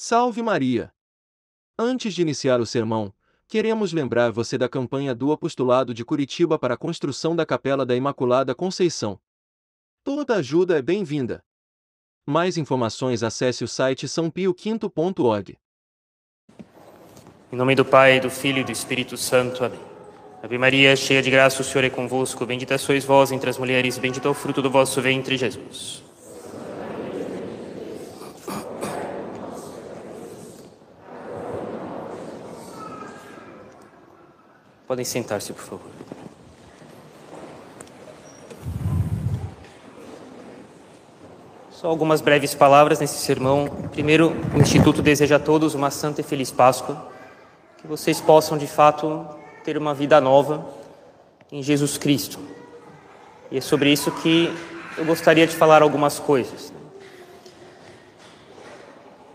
[0.00, 0.92] Salve Maria!
[1.76, 3.12] Antes de iniciar o sermão,
[3.48, 7.96] queremos lembrar você da campanha do Apostolado de Curitiba para a construção da Capela da
[7.96, 9.18] Imaculada Conceição.
[10.04, 11.42] Toda ajuda é bem-vinda.
[12.24, 15.58] Mais informações acesse o site sãopioquinto.org.
[17.50, 19.64] Em nome do Pai, do Filho e do Espírito Santo.
[19.64, 19.80] Amém.
[20.40, 22.46] Ave Maria, cheia de graça, o Senhor é convosco.
[22.46, 26.07] Bendita sois vós entre as mulheres, bendito é o fruto do vosso ventre, Jesus.
[34.88, 35.90] Podem sentar-se, por favor.
[41.70, 43.68] Só algumas breves palavras nesse sermão.
[43.92, 47.06] Primeiro, o Instituto deseja a todos uma santa e feliz Páscoa.
[47.76, 49.26] Que vocês possam, de fato,
[49.62, 50.66] ter uma vida nova
[51.52, 52.38] em Jesus Cristo.
[53.50, 54.50] E é sobre isso que
[54.96, 56.72] eu gostaria de falar algumas coisas.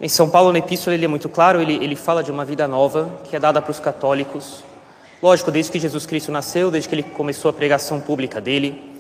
[0.02, 2.68] Em São Paulo, na Epístola, ele é muito claro, ele, ele fala de uma vida
[2.68, 4.64] nova que é dada para os católicos
[5.24, 9.00] Lógico, desde que Jesus Cristo nasceu, desde que ele começou a pregação pública dele,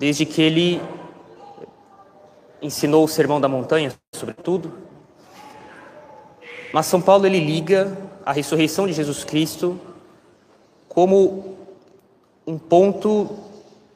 [0.00, 0.82] desde que ele
[2.60, 4.72] ensinou o Sermão da Montanha, sobretudo.
[6.72, 7.96] Mas São Paulo ele liga
[8.26, 9.78] a ressurreição de Jesus Cristo
[10.88, 11.54] como
[12.44, 13.30] um ponto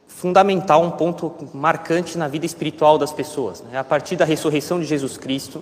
[0.06, 3.64] fundamental, um ponto marcante na vida espiritual das pessoas.
[3.72, 5.60] É a partir da ressurreição de Jesus Cristo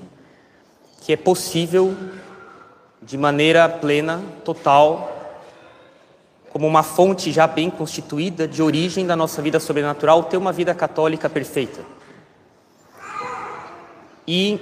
[1.00, 1.96] que é possível,
[3.00, 5.21] de maneira plena, total,
[6.52, 10.74] como uma fonte já bem constituída de origem da nossa vida sobrenatural, ter uma vida
[10.74, 11.80] católica perfeita.
[14.28, 14.60] E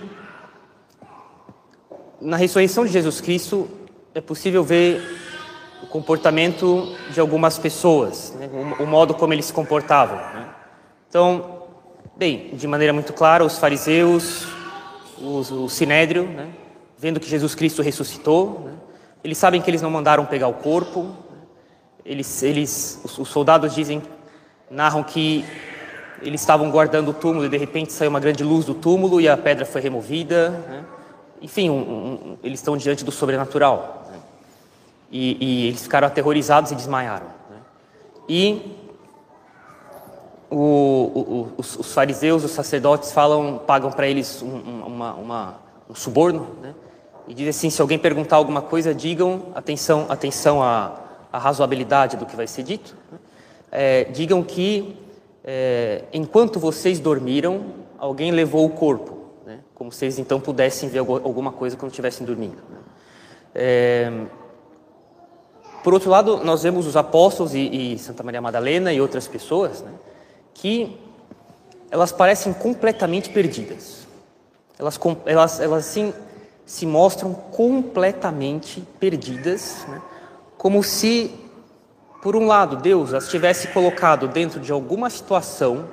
[2.20, 3.68] na ressurreição de Jesus Cristo
[4.14, 5.02] é possível ver
[5.82, 8.48] o comportamento de algumas pessoas, né?
[8.78, 10.16] o, modo como eles se comportavam.
[10.16, 10.48] Né?
[11.08, 11.64] Então,
[12.16, 14.46] bem, de maneira muito clara, os fariseus,
[15.20, 16.50] os, o sinédrio, né?
[16.96, 18.72] vendo que Jesus Cristo ressuscitou, né?
[19.24, 21.16] eles sabem que eles não mandaram pegar o corpo,
[22.04, 24.02] eles, eles, os, soldados dizem,
[24.70, 25.44] narram que
[26.22, 29.28] eles estavam guardando o túmulo e de repente saiu uma grande luz do túmulo e
[29.28, 30.50] a pedra foi removida.
[30.50, 30.84] Né?
[31.42, 34.06] Enfim, um, um, eles estão diante do sobrenatural.
[34.10, 34.18] Né?
[35.10, 37.26] E, e, eles ficaram aterrorizados e desmaiaram.
[37.50, 37.56] Né?
[38.28, 38.76] E
[40.50, 45.54] o, o, os, os, fariseus, os sacerdotes falam, pagam para eles um, uma, uma,
[45.88, 46.74] um suborno, né?
[47.26, 52.26] e dizem assim: se alguém perguntar alguma coisa, digam atenção, atenção a a razoabilidade do
[52.26, 53.18] que vai ser dito, né?
[53.70, 54.96] é, digam que
[55.44, 57.66] é, enquanto vocês dormiram,
[57.98, 59.60] alguém levou o corpo, né?
[59.74, 62.58] como eles então pudessem ver alguma coisa quando estivessem dormindo.
[62.68, 62.78] Né?
[63.54, 64.12] É,
[65.82, 69.80] por outro lado, nós vemos os apóstolos e, e Santa Maria Madalena e outras pessoas
[69.80, 69.92] né,
[70.52, 70.98] que
[71.90, 74.06] elas parecem completamente perdidas.
[74.78, 76.12] Elas, elas, elas assim,
[76.66, 80.02] se mostram completamente perdidas, né,
[80.60, 81.30] como se,
[82.20, 85.86] por um lado, Deus as tivesse colocado dentro de alguma situação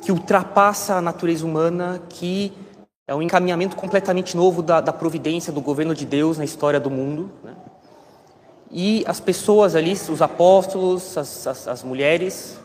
[0.00, 2.52] que ultrapassa a natureza humana, que
[3.08, 6.88] é um encaminhamento completamente novo da, da providência do governo de Deus na história do
[6.88, 7.32] mundo.
[7.42, 7.56] Né?
[8.70, 12.60] E as pessoas ali, os apóstolos, as, as, as mulheres,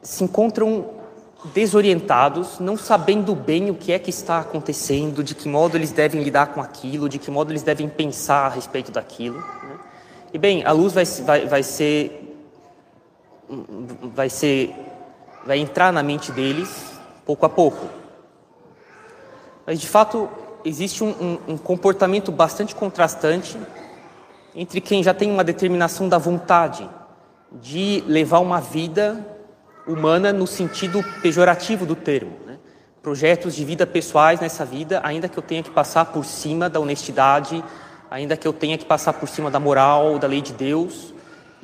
[0.00, 1.01] se encontram
[1.46, 6.22] desorientados, não sabendo bem o que é que está acontecendo, de que modo eles devem
[6.22, 9.38] lidar com aquilo, de que modo eles devem pensar a respeito daquilo.
[9.38, 9.78] Né?
[10.32, 12.38] E bem, a luz vai, vai, vai ser,
[14.14, 14.74] vai ser,
[15.44, 16.92] vai entrar na mente deles
[17.26, 17.88] pouco a pouco.
[19.66, 20.28] Mas de fato
[20.64, 23.58] existe um, um, um comportamento bastante contrastante
[24.54, 26.88] entre quem já tem uma determinação da vontade
[27.50, 29.41] de levar uma vida
[29.86, 32.32] humana no sentido pejorativo do termo.
[32.46, 32.58] Né?
[33.02, 36.78] Projetos de vida pessoais nessa vida, ainda que eu tenha que passar por cima da
[36.78, 37.62] honestidade,
[38.10, 41.12] ainda que eu tenha que passar por cima da moral, da lei de Deus,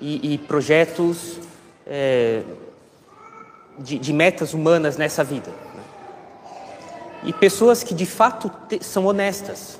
[0.00, 1.38] e, e projetos
[1.86, 2.42] é,
[3.78, 5.50] de, de, metas humanas nessa vida.
[5.50, 5.82] Né?
[7.24, 9.78] E pessoas que de fato te, são honestas,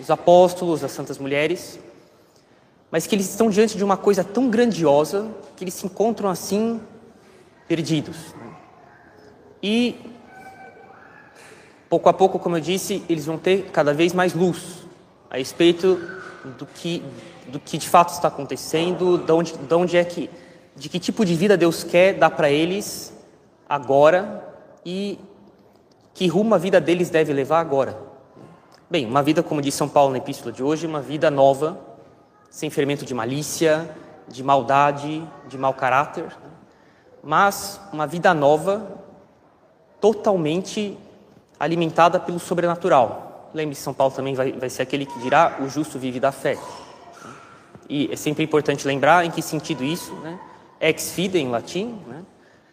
[0.00, 1.78] os apóstolos, as santas mulheres,
[2.90, 6.80] mas que eles estão diante de uma coisa tão grandiosa que eles se encontram assim
[7.72, 8.34] perdidos.
[9.62, 9.98] E,
[11.88, 14.86] pouco a pouco, como eu disse, eles vão ter cada vez mais luz
[15.30, 15.98] a respeito
[16.58, 17.02] do que,
[17.46, 20.28] do que de fato está acontecendo, de onde, de onde é que,
[20.76, 23.10] de que tipo de vida Deus quer dar para eles
[23.66, 24.46] agora
[24.84, 25.18] e
[26.12, 27.96] que rumo a vida deles deve levar agora.
[28.90, 31.80] Bem, uma vida, como diz São Paulo na epístola de hoje, uma vida nova,
[32.50, 33.88] sem fermento de malícia,
[34.28, 36.26] de maldade, de mau caráter
[37.22, 38.86] mas uma vida nova,
[40.00, 40.98] totalmente
[41.58, 43.50] alimentada pelo sobrenatural.
[43.54, 46.58] Lembre-se, São Paulo também vai, vai ser aquele que dirá: o justo vive da fé.
[47.88, 50.38] E é sempre importante lembrar em que sentido isso, né?
[50.80, 52.24] Ex fide em latim, né?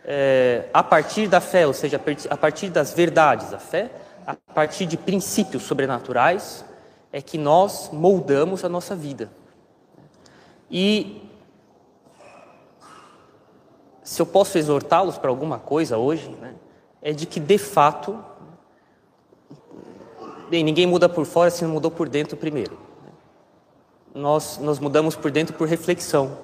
[0.03, 3.91] É, a partir da fé, ou seja, a partir das verdades da fé,
[4.25, 6.65] a partir de princípios sobrenaturais,
[7.11, 9.29] é que nós moldamos a nossa vida.
[10.71, 11.28] E
[14.09, 16.56] se eu posso exortá-los para alguma coisa hoje, né,
[17.00, 18.17] é de que de fato,
[20.50, 22.75] bem, ninguém muda por fora se não mudou por dentro primeiro.
[24.11, 26.39] Nós, nós mudamos por dentro por reflexão,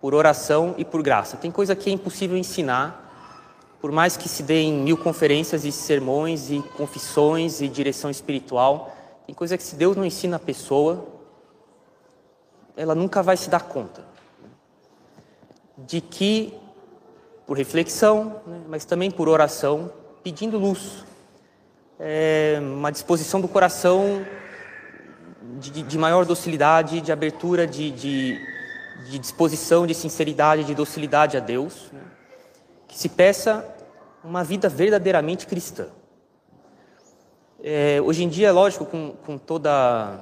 [0.00, 1.36] por oração e por graça.
[1.36, 6.50] Tem coisa que é impossível ensinar, por mais que se deem mil conferências e sermões
[6.50, 8.92] e confissões e direção espiritual,
[9.24, 11.06] tem coisa que se Deus não ensina a pessoa,
[12.76, 14.04] ela nunca vai se dar conta
[15.78, 16.52] de que,
[17.46, 21.04] por reflexão, né, mas também por oração, pedindo luz,
[21.98, 24.26] é uma disposição do coração
[25.60, 28.40] de, de maior docilidade, de abertura, de, de,
[29.08, 32.00] de, disposição, de sinceridade, de docilidade a Deus, né,
[32.88, 33.64] que se peça
[34.24, 35.86] uma vida verdadeiramente cristã.
[37.62, 40.20] É, hoje em dia, lógico, com, com toda,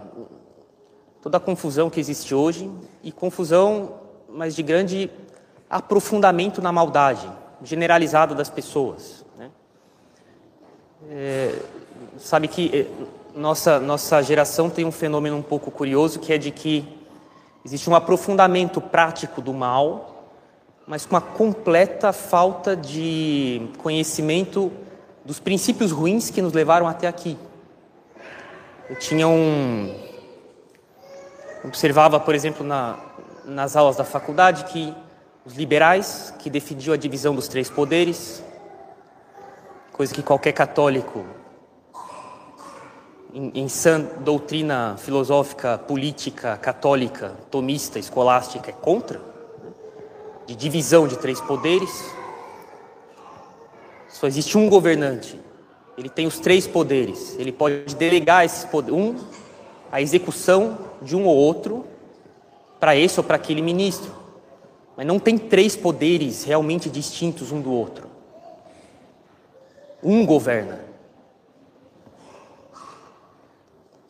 [1.22, 2.70] toda a confusão que existe hoje,
[3.02, 5.10] e confusão, mas de grande
[5.74, 7.28] aprofundamento na maldade,
[7.60, 9.24] generalizado das pessoas.
[9.36, 9.50] Né?
[11.10, 11.58] É,
[12.16, 16.52] sabe que é, nossa, nossa geração tem um fenômeno um pouco curioso, que é de
[16.52, 16.86] que
[17.64, 20.28] existe um aprofundamento prático do mal,
[20.86, 24.70] mas com uma completa falta de conhecimento
[25.24, 27.36] dos princípios ruins que nos levaram até aqui.
[28.88, 29.92] Eu tinha um.
[31.64, 32.96] Observava, por exemplo, na,
[33.44, 34.94] nas aulas da faculdade que
[35.44, 38.42] os liberais, que defendiam a divisão dos três poderes,
[39.92, 41.24] coisa que qualquer católico,
[43.32, 49.70] em, em sã doutrina filosófica, política, católica, tomista, escolástica, é contra, né?
[50.46, 51.90] de divisão de três poderes,
[54.08, 55.38] só existe um governante.
[55.98, 57.36] Ele tem os três poderes.
[57.38, 59.16] Ele pode delegar esses poderes, um,
[59.92, 61.84] a execução de um ou outro
[62.80, 64.23] para esse ou para aquele ministro.
[64.96, 68.08] Mas não tem três poderes realmente distintos um do outro.
[70.02, 70.80] Um governa.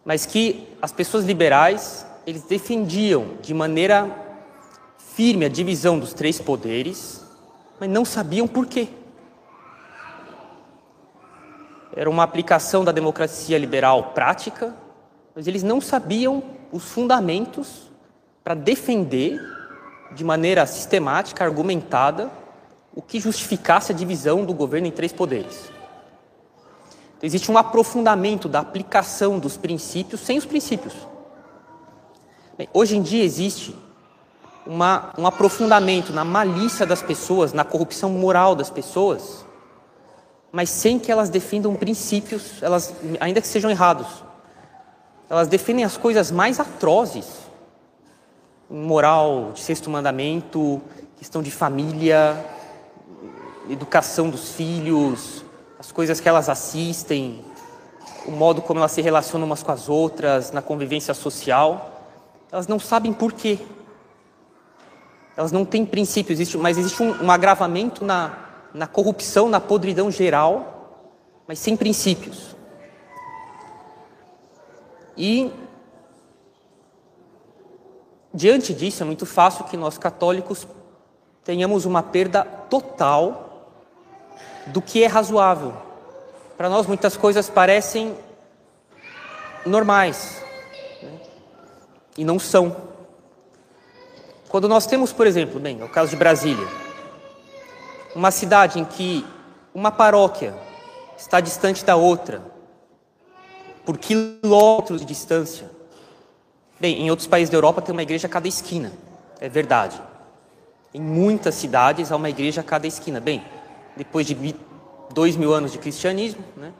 [0.05, 4.11] Mas que as pessoas liberais, eles defendiam de maneira
[4.99, 7.25] firme a divisão dos três poderes,
[7.81, 8.89] mas não sabiam por quê
[11.97, 14.75] era uma aplicação da democracia liberal prática,
[15.35, 16.43] mas eles não sabiam
[16.73, 17.91] os fundamentos
[18.43, 19.41] para defender
[20.15, 22.31] de maneira sistemática, argumentada,
[22.95, 25.73] o que justificasse a divisão do governo em três poderes.
[27.17, 30.95] Então, existe um aprofundamento da aplicação dos princípios sem os princípios.
[32.57, 33.75] Bem, hoje em dia existe
[34.67, 39.45] uma, um aprofundamento na malícia das pessoas, na corrupção moral das pessoas,
[40.53, 44.07] mas sem que elas defendam princípios, elas, ainda que sejam errados.
[45.29, 47.27] Elas defendem as coisas mais atrozes,
[48.71, 50.81] moral, de sexto mandamento,
[51.19, 52.37] questão de família,
[53.69, 55.45] educação dos filhos,
[55.79, 57.45] as coisas que elas assistem,
[58.27, 62.03] o modo como elas se relacionam umas com as outras, na convivência social.
[62.51, 63.59] Elas não sabem por quê.
[65.37, 68.39] Elas não têm princípios, mas existe um, um agravamento na,
[68.73, 71.03] na corrupção, na podridão geral,
[71.47, 72.55] mas sem princípios.
[75.17, 75.51] E
[78.35, 80.67] diante disso é muito fácil que nós católicos
[81.45, 83.71] tenhamos uma perda total
[84.67, 85.73] do que é razoável.
[86.57, 88.17] Para nós muitas coisas parecem
[89.65, 90.43] normais
[91.03, 91.21] né?
[92.19, 92.77] e não são.
[94.49, 96.67] Quando nós temos, por exemplo, bem, no caso de Brasília,
[98.15, 99.27] uma cidade em que
[99.75, 100.55] uma paróquia
[101.17, 102.43] está distante da outra,
[103.85, 105.71] por quilômetros de distância.
[106.81, 108.93] Bem, em outros países da Europa tem uma igreja a cada esquina,
[109.41, 110.01] é verdade.
[110.93, 113.21] Em muitas cidades há uma igreja a cada esquina.
[113.21, 113.45] Bem,
[113.97, 114.55] depois de
[115.13, 116.73] dois mil anos de cristianismo, né?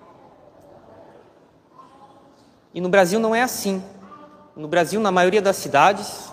[2.73, 3.83] E no Brasil não é assim.
[4.57, 6.33] No Brasil, na maioria das cidades,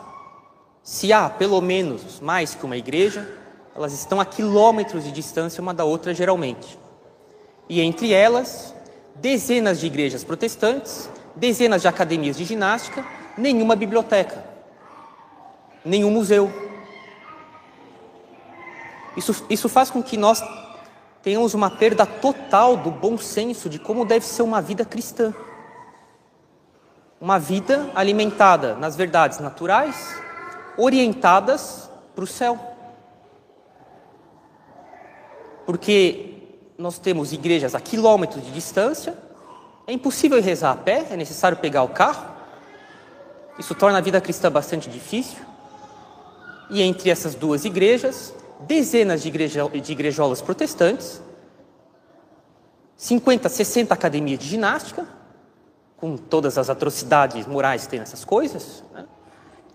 [0.84, 3.28] se há pelo menos mais que uma igreja,
[3.76, 6.80] elas estão a quilômetros de distância uma da outra, geralmente.
[7.70, 8.74] E entre elas,
[9.16, 13.06] dezenas de igrejas protestantes, dezenas de academias de ginástica,
[13.38, 14.44] nenhuma biblioteca,
[15.84, 16.52] nenhum museu.
[19.16, 20.42] Isso, isso faz com que nós
[21.22, 25.34] tenhamos uma perda total do bom senso de como deve ser uma vida cristã.
[27.20, 30.16] Uma vida alimentada nas verdades naturais,
[30.78, 32.60] orientadas para o céu.
[35.66, 36.32] Porque
[36.78, 39.16] nós temos igrejas a quilômetros de distância,
[39.86, 42.31] é impossível rezar a pé, é necessário pegar o carro.
[43.62, 45.38] Isso torna a vida cristã bastante difícil.
[46.72, 51.22] E entre essas duas igrejas, dezenas de, igreja, de igrejolas protestantes,
[52.98, 55.08] 50, 60 academias de ginástica,
[55.96, 59.06] com todas as atrocidades morais que tem nessas coisas, né?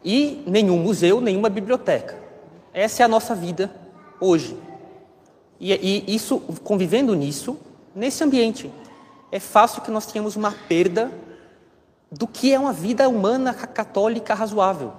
[0.04, 2.18] e nenhum museu, nenhuma biblioteca.
[2.74, 3.70] Essa é a nossa vida
[4.20, 4.58] hoje.
[5.60, 7.56] E, e isso, convivendo nisso,
[7.94, 8.68] nesse ambiente,
[9.30, 11.08] é fácil que nós tenhamos uma perda
[12.10, 14.92] do que é uma vida humana católica razoável.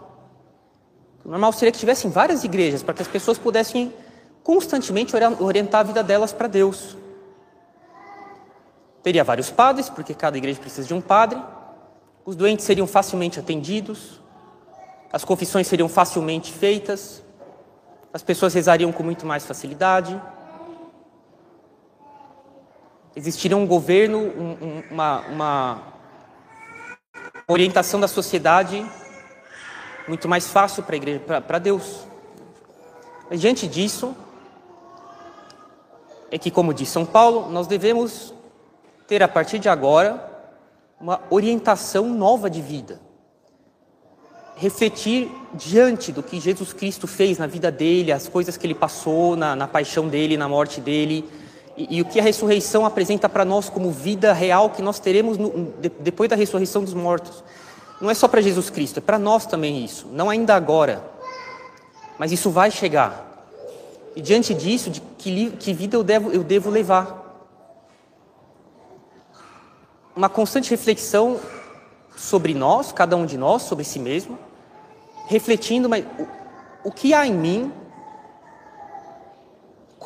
[1.24, 3.94] O normal seria que tivessem várias igrejas para que as pessoas pudessem
[4.44, 6.96] constantemente orientar a vida delas para Deus.
[9.04, 11.42] Teria vários padres, porque cada igreja precisa de um padre.
[12.26, 14.22] Os doentes seriam facilmente atendidos.
[15.12, 17.22] As confissões seriam facilmente feitas.
[18.12, 20.22] As pessoas rezariam com muito mais facilidade.
[23.16, 25.84] Existiria um governo, um, uma, uma
[27.50, 28.86] orientação da sociedade
[30.06, 32.06] muito mais fácil para a igreja, para Deus.
[33.30, 34.13] Mas diante disso,
[36.30, 38.34] é que, como diz São Paulo, nós devemos
[39.08, 40.30] ter a partir de agora
[41.00, 43.00] uma orientação nova de vida.
[44.58, 49.38] Refletir diante do que Jesus Cristo fez na vida dele, as coisas que ele passou
[49.38, 51.30] na, na paixão dele, na morte dele,
[51.77, 55.38] e, e, o que a ressurreição apresenta para nós como vida real que nós teremos
[55.38, 57.43] no, de, depois da ressurreição dos mortos.
[58.01, 60.07] Não é só para Jesus Cristo, é para nós também isso.
[60.12, 61.03] Não ainda agora,
[62.17, 63.46] mas isso vai chegar.
[64.15, 67.25] E diante disso, de que, que vida eu devo, eu devo levar?
[70.15, 71.39] Uma constante reflexão
[72.15, 74.39] sobre nós, cada um de nós, sobre si mesmo,
[75.27, 77.72] refletindo, mas o, o que há em mim,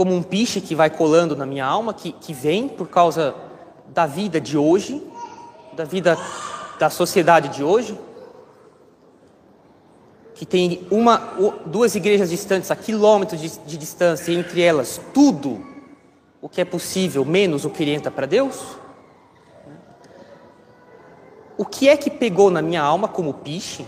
[0.01, 3.35] como um piche que vai colando na minha alma, que, que vem por causa
[3.89, 4.99] da vida de hoje,
[5.73, 6.17] da vida
[6.79, 7.95] da sociedade de hoje,
[10.33, 11.17] que tem uma,
[11.67, 15.63] duas igrejas distantes a quilômetros de, de distância, e entre elas tudo
[16.41, 18.59] o que é possível, menos o que orienta para Deus?
[21.55, 23.85] O que é que pegou na minha alma como piche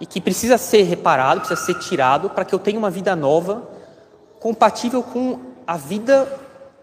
[0.00, 3.76] e que precisa ser reparado, precisa ser tirado para que eu tenha uma vida nova,
[4.40, 6.40] compatível com a vida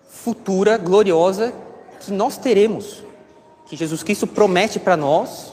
[0.08, 1.54] futura, gloriosa
[2.00, 3.06] que nós teremos?
[3.66, 5.52] que Jesus Cristo promete para nós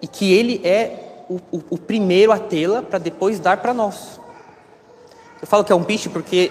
[0.00, 4.18] e que Ele é o, o, o primeiro a tê-la para depois dar para nós.
[5.40, 6.50] Eu falo que é um piche porque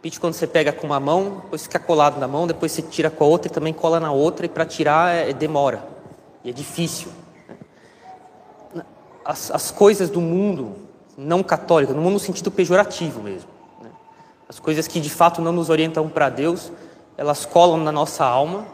[0.00, 3.10] piche quando você pega com uma mão, depois fica colado na mão, depois você tira
[3.10, 5.84] com a outra e também cola na outra e para tirar é, demora
[6.44, 7.10] e é difícil.
[9.24, 10.76] As, as coisas do mundo
[11.16, 13.48] não católico, no mundo no sentido pejorativo mesmo,
[13.82, 13.90] né?
[14.48, 16.70] as coisas que de fato não nos orientam para Deus,
[17.16, 18.66] elas colam na nossa alma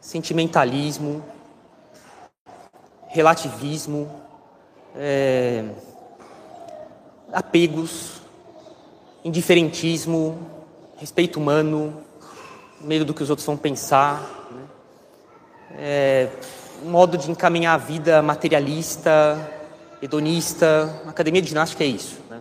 [0.00, 1.22] sentimentalismo,
[3.08, 4.08] relativismo,
[4.96, 5.64] é,
[7.32, 8.22] apegos,
[9.24, 10.38] indiferentismo,
[10.96, 12.02] respeito humano,
[12.80, 14.62] medo do que os outros vão pensar, né?
[15.76, 16.28] é,
[16.84, 19.38] modo de encaminhar a vida materialista,
[20.02, 21.02] hedonista.
[21.06, 22.18] Academia de ginástica é isso.
[22.30, 22.40] Né?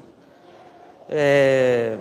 [1.09, 1.97] É,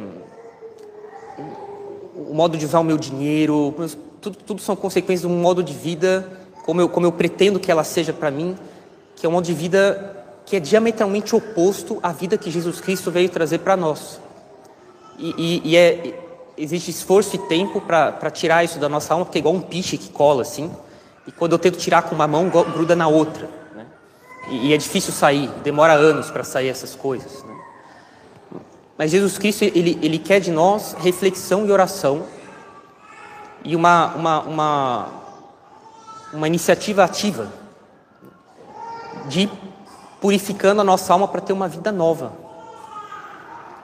[2.15, 3.75] o modo de usar o meu dinheiro,
[4.21, 6.29] tudo, tudo são consequências de um modo de vida,
[6.65, 8.57] como eu, como eu pretendo que ela seja para mim,
[9.15, 13.11] que é um modo de vida que é diametralmente oposto à vida que Jesus Cristo
[13.11, 14.21] veio trazer para nós.
[15.19, 16.21] E, e, e é,
[16.57, 19.99] existe esforço e tempo para tirar isso da nossa alma, porque é igual um piche
[19.99, 20.71] que cola assim,
[21.27, 23.49] e quando eu tento tirar com uma mão, gruda na outra.
[24.49, 27.43] E, é difícil sair, demora anos para sair essas coisas.
[27.43, 27.57] Né?
[28.97, 32.25] Mas Jesus Cristo, ele, ele quer de nós reflexão e oração
[33.65, 35.09] e uma, uma, uma,
[36.33, 37.53] uma iniciativa ativa
[39.29, 39.51] de
[40.21, 42.33] purificando a nossa alma para ter uma vida nova.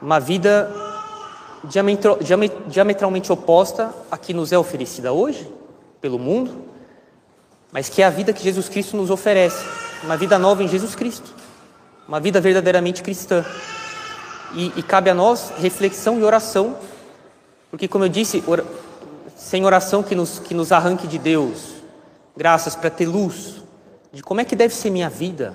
[0.00, 0.73] Uma vida
[2.66, 5.49] diametralmente oposta à que nos é oferecida hoje
[6.00, 6.64] pelo mundo,
[7.71, 9.82] mas que é a vida que Jesus Cristo nos oferece.
[10.03, 11.33] Uma vida nova em Jesus Cristo.
[12.09, 13.45] Uma vida verdadeiramente cristã.
[14.55, 16.77] E, e cabe a nós reflexão e oração,
[17.71, 18.45] porque, como eu disse,
[19.35, 21.75] sem oração que nos, que nos arranque de Deus,
[22.37, 23.63] graças para ter luz
[24.13, 25.55] de como é que deve ser minha vida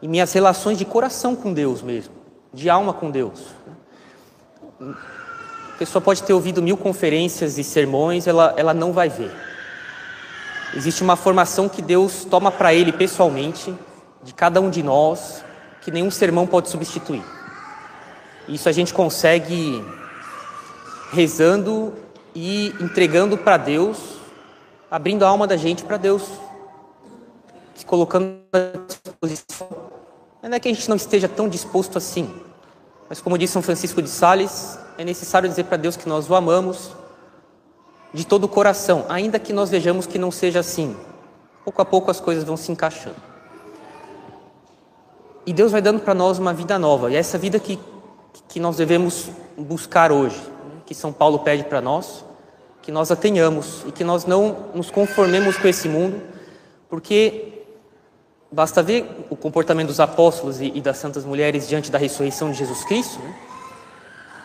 [0.00, 2.14] e minhas relações de coração com Deus mesmo,
[2.52, 3.40] de alma com Deus.
[5.76, 9.32] pessoa pode ter ouvido mil conferências e sermões, ela, ela não vai ver.
[10.74, 13.74] Existe uma formação que Deus toma para Ele pessoalmente,
[14.22, 15.44] de cada um de nós,
[15.82, 17.22] que nenhum sermão pode substituir.
[18.48, 19.84] Isso a gente consegue
[21.12, 21.92] rezando
[22.34, 23.98] e entregando para Deus,
[24.90, 26.22] abrindo a alma da gente para Deus,
[27.74, 29.68] se colocando à disposição.
[30.42, 32.34] Não é que a gente não esteja tão disposto assim,
[33.08, 36.34] mas como disse São Francisco de Sales, é necessário dizer para Deus que nós o
[36.34, 36.90] amamos
[38.14, 40.96] de todo o coração, ainda que nós vejamos que não seja assim.
[41.64, 43.16] Pouco a pouco as coisas vão se encaixando.
[45.44, 47.78] E Deus vai dando para nós uma vida nova, e é essa vida que,
[48.48, 50.40] que nós devemos buscar hoje,
[50.86, 52.24] que São Paulo pede para nós,
[52.82, 56.22] que nós a tenhamos e que nós não nos conformemos com esse mundo,
[56.88, 57.64] porque
[58.52, 62.58] basta ver o comportamento dos apóstolos e, e das santas mulheres diante da ressurreição de
[62.58, 63.18] Jesus Cristo.
[63.18, 63.34] Né?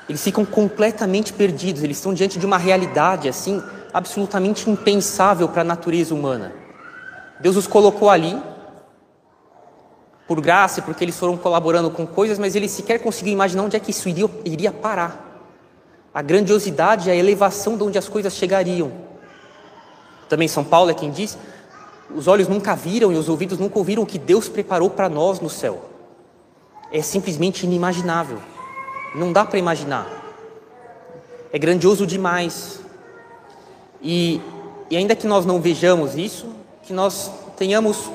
[0.09, 3.61] Eles ficam completamente perdidos, eles estão diante de uma realidade assim
[3.93, 6.51] absolutamente impensável para a natureza humana.
[7.39, 8.35] Deus os colocou ali
[10.27, 13.79] por graça, porque eles foram colaborando com coisas, mas eles sequer conseguiam imaginar onde é
[13.79, 15.27] que isso iria, iria parar.
[16.11, 18.91] A grandiosidade a elevação de onde as coisas chegariam.
[20.27, 21.37] Também São Paulo é quem diz:
[22.13, 25.39] os olhos nunca viram e os ouvidos nunca ouviram o que Deus preparou para nós
[25.39, 25.85] no céu.
[26.91, 28.39] É simplesmente inimaginável.
[29.15, 30.07] Não dá para imaginar.
[31.51, 32.79] É grandioso demais.
[34.01, 34.39] E,
[34.89, 36.47] e ainda que nós não vejamos isso,
[36.83, 38.09] que nós tenhamos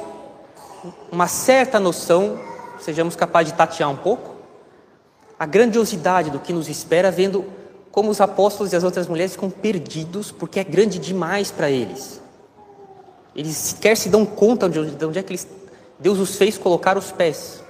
[1.10, 2.38] uma certa noção,
[2.80, 4.34] sejamos capazes de tatear um pouco,
[5.38, 7.44] a grandiosidade do que nos espera, vendo
[7.90, 12.20] como os apóstolos e as outras mulheres ficam perdidos, porque é grande demais para eles.
[13.34, 15.46] Eles sequer se dão conta de onde, de onde é que eles,
[15.98, 17.62] Deus os fez colocar os pés.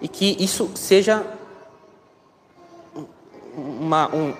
[0.00, 1.24] E que isso seja
[3.56, 4.34] uma, um,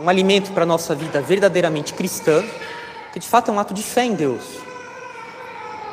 [0.00, 2.42] um alimento para a nossa vida verdadeiramente cristã,
[3.12, 4.42] que de fato é um ato de fé em Deus.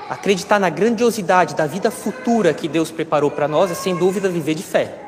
[0.10, 4.54] Acreditar na grandiosidade da vida futura que Deus preparou para nós é, sem dúvida, viver
[4.54, 5.04] de fé.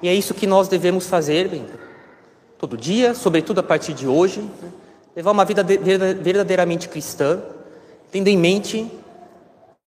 [0.00, 1.64] E é isso que nós devemos fazer bem,
[2.58, 4.70] todo dia, sobretudo a partir de hoje, né?
[5.14, 7.40] levar uma vida verdadeiramente cristã,
[8.10, 8.90] tendo em mente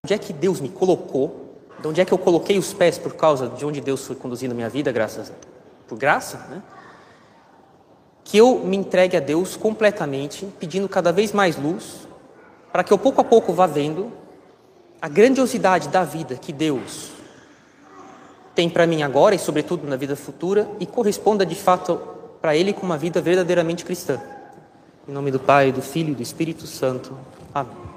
[0.06, 3.16] onde é que Deus me colocou, de onde é que eu coloquei os pés por
[3.16, 5.55] causa de onde Deus foi conduzindo a minha vida, graças a
[5.88, 6.62] por graça, né?
[8.24, 12.08] que eu me entregue a Deus completamente, pedindo cada vez mais luz,
[12.72, 14.12] para que eu pouco a pouco vá vendo
[15.02, 17.12] a grandiosidade da vida que Deus
[18.56, 22.00] tem para mim agora e, sobretudo, na vida futura, e corresponda de fato
[22.42, 24.20] para Ele com uma vida verdadeiramente cristã.
[25.08, 27.16] Em nome do Pai, do Filho e do Espírito Santo.
[27.54, 27.95] Amém.